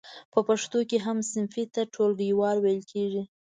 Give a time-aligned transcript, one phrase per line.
[0.33, 3.23] په پښتو کې هم صنفي ته ټولګیوال ویل کیږی.